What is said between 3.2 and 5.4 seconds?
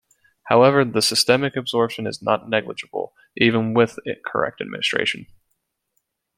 even with correct administration.